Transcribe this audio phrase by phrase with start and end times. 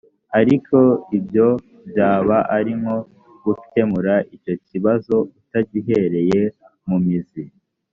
[0.39, 0.77] ariko
[1.17, 1.47] ibyo
[1.89, 2.97] byaba ari nko
[3.43, 6.41] gukemura icyo kibazo utagihereye
[6.87, 7.43] mu mizi